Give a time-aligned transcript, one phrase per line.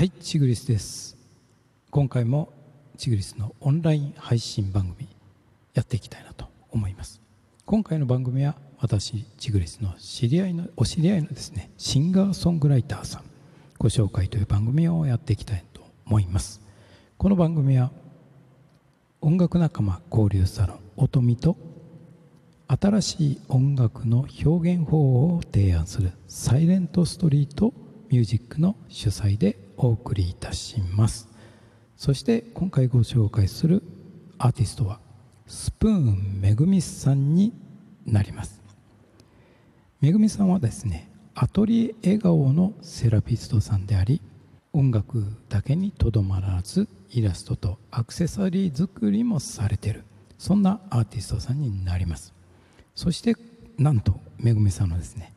[0.00, 1.14] はいチグリスです。
[1.90, 2.54] 今回も
[2.96, 5.06] チグリスのオンライン配信番組
[5.74, 7.20] やっていきたいなと思います。
[7.66, 13.24] 今回の番組は私チグリスの知り合いのお知り合いのですねシンガーソングライターさん
[13.76, 16.62] ご紹介という番組をやっていきたいと思います。
[17.18, 17.90] この番組は
[19.20, 21.58] 音楽仲間交流サロン音見と
[22.68, 27.74] 新しい音楽の表現方法を提案するサイレントストリート
[28.08, 31.26] ミュージックの主催でお送りいたします。
[31.96, 33.82] そして今回ご紹介する
[34.36, 35.00] アーティストは
[35.46, 37.54] スプーンめぐみさんに
[38.04, 38.60] なります。
[40.02, 44.20] めぐみさんはですねアトリエ笑顔のセラピストさんであり
[44.74, 50.04] 音楽だけにとどまらずイラストとアクセサリー作りもされてる
[50.36, 52.34] そんなアーティストさんになります。
[52.94, 53.34] そして
[53.78, 55.32] なんとめぐみさんのですね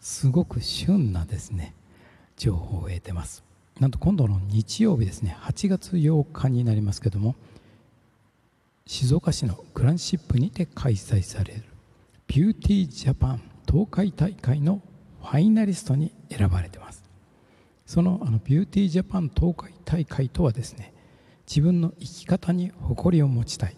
[0.00, 1.74] すごく旬なですね
[2.38, 3.43] 情報を得てます。
[3.80, 7.34] なんと今度の日曜日ですね8月8日になりますけども
[8.86, 11.64] 静岡市のグランシップにて開催される
[12.26, 14.82] ビューティージャパン東海大会の
[15.20, 17.02] ファイナリストに選ばれてます。
[17.86, 20.92] そのあのビューティージャパン東海大会とはですね
[21.46, 23.76] 自分の生き方に誇りを持ちたい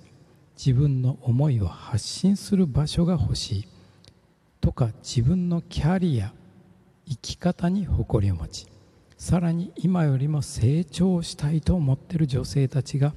[0.56, 3.68] 自分の思いを発信する場所が欲しい
[4.60, 6.32] とか自分のキャリア
[7.08, 8.66] 生き方に誇りを持ち
[9.16, 13.14] さらに今よりも成長したいと思っている女性たちが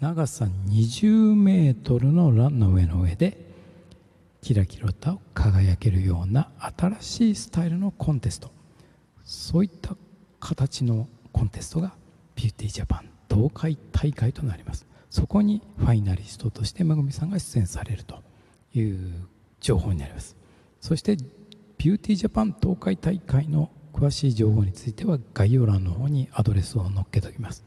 [0.00, 3.48] 長さ20メートルのランの上の上で
[4.42, 8.50] キラキラと輝けるような新しいスタイルのコンテスト
[9.24, 9.96] そういった
[10.40, 11.94] 形のコンテストが
[12.34, 14.86] ビューティージャパン東海大会となります。
[15.10, 18.22] そこにファイナリストとしてめぐみさんが出演されると
[18.74, 19.26] いう
[19.60, 20.36] 情報になります。
[20.80, 21.16] そして
[21.76, 27.64] ビューティージャパン東海大会の詳しい情報については概要欄の方にアドレスを載っけておきます。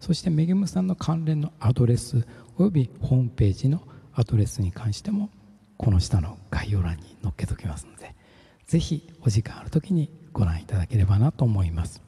[0.00, 3.82] そしてめぐみさんの関連のアドレスおよびホームページの
[4.14, 5.28] アドレスに関しても
[5.76, 8.14] この下の概要欄に載っけておきますので
[8.66, 12.00] ぜひお時間ある時にご覧いただければなと思います。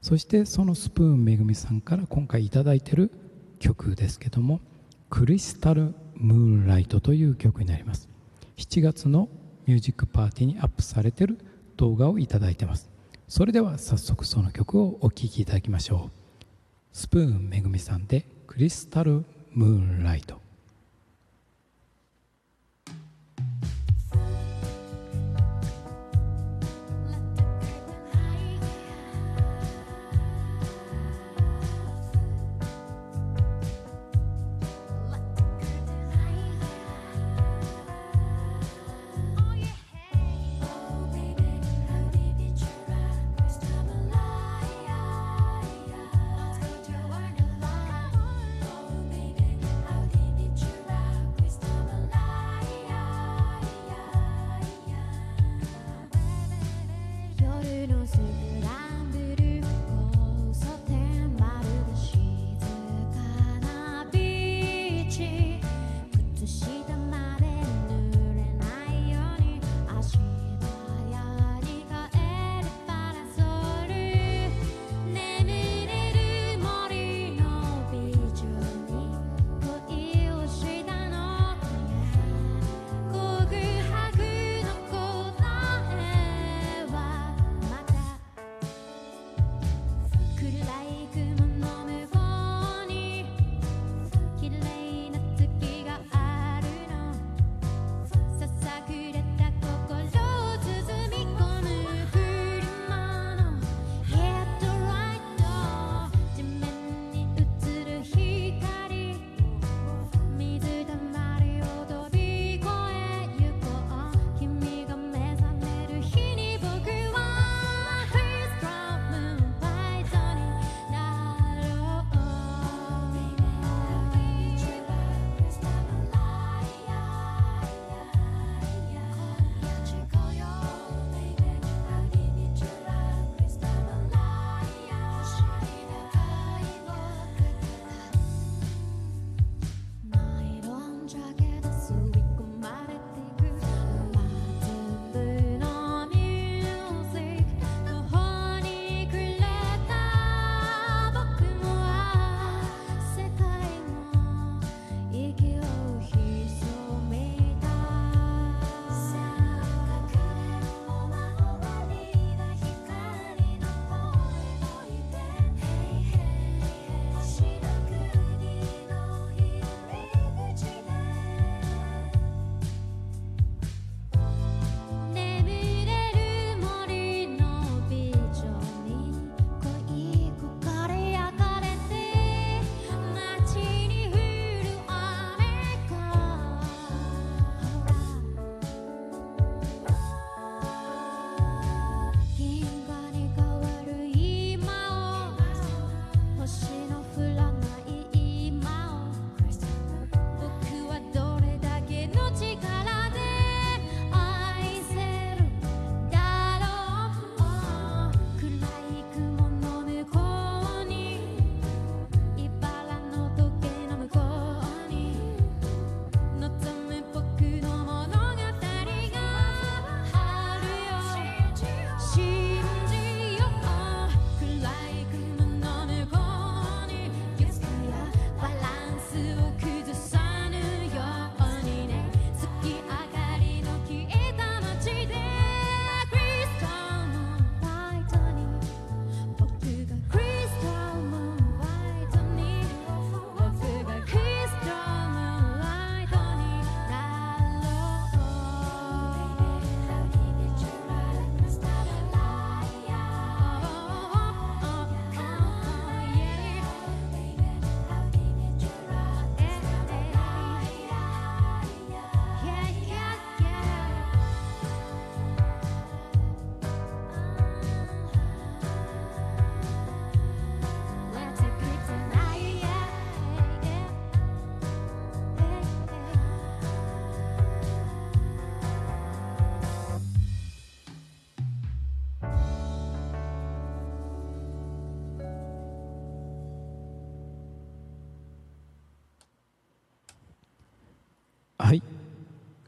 [0.00, 3.10] そしてそのスプーンめぐみさんから今回頂いてる
[3.58, 4.60] 曲ですけども
[5.10, 8.08] 「クリスタル・ムーンライト」という曲になります。
[8.56, 9.28] 7月の
[9.66, 11.38] ミュージックパーティーにアップされている
[11.76, 12.90] 動画をいただいてます。
[13.28, 16.10] それでは早速その曲をお聴きいただきましょう。
[16.92, 20.40] スプーンめぐみさんで「クリスタル・ムーンライト」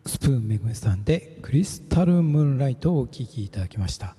[0.09, 4.17] スプーンめぐみさんでクリスタルムーンライトをお聴きいただきました。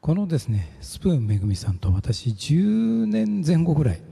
[0.00, 4.02] このですねスプーンめぐみさんと私10年前後ぐらい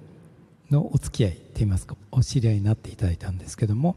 [0.71, 3.97] のお付き合いといいますかお知り合いになっていただいたんですけども、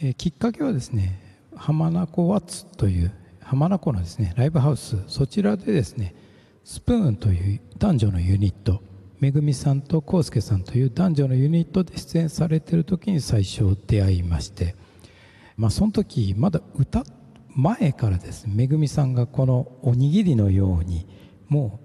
[0.00, 1.20] えー、きっかけはですね
[1.54, 3.12] 浜名湖ワッツという
[3.42, 6.14] 浜名湖のですねライブハウスそちらでですね
[6.64, 8.80] スプーンという男女のユニット
[9.18, 14.74] めぐみさんと康介さんという男女のユニットで出演されてる時に最初出会いまして
[15.60, 17.04] まあその時まだ歌
[17.54, 18.46] 前からです。
[18.46, 21.06] ねめぐみさんがこのおにぎりのように
[21.48, 21.80] も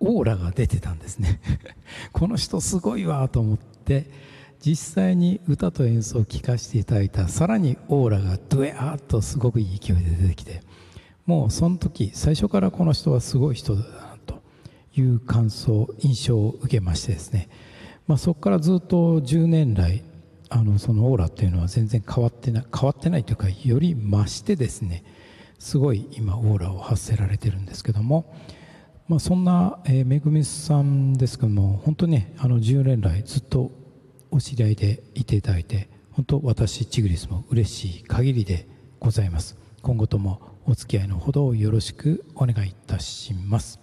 [0.00, 1.40] うオーラが出てたんですね。
[2.10, 4.10] この人すごいわと思って
[4.58, 10.60] 実際に歌と演奏を聴かせていただいたさらにオーラがドゥエアーとすごくいい勢いで出てきて
[11.24, 14.42] もうその時最初からこの人はすごい人だなと
[14.96, 17.48] いう感想印象を受けましてですね、
[18.08, 20.02] まあ、そこからずっと10年来
[20.54, 25.02] あのそのオーラっていうのは全然変わってない変わってないというかより増してですね
[25.58, 28.34] すごい今オーラを発せられてるんですけども、
[29.08, 33.70] まあ、そんな、えー、めぐみさんですけども本当にねあの10年来ずっと
[34.30, 38.68] お知り合いでいていただいて本当私チグリスも嬉しい限りで
[39.00, 39.56] ございます。
[39.80, 43.80] 今後ともお付き合いのほどよろしくお願いいたします。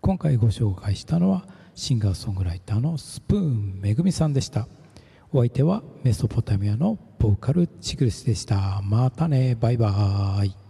[0.00, 4.68] 今回ご紹介したのはシンガーソングライターのスプーンめぐみさんでした。
[5.36, 8.80] お相手はメソポタミアのボーカルチグルスでした。
[8.84, 9.56] またね。
[9.56, 10.63] バイバーイ。